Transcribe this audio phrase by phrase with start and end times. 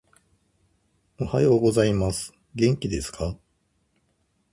[1.19, 2.33] おはようございます。
[2.55, 3.37] 元気ですか？